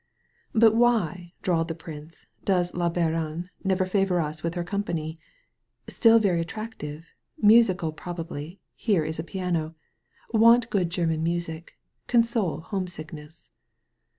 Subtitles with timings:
[0.55, 5.19] "But why," drawled the prince, "does la Baronne never favor us with her company?
[5.87, 7.11] Still very at tractive—
[7.51, 9.75] ^musical probably— here is a piano—
[10.33, 11.77] want good German music—
[12.07, 13.51] console homesickness."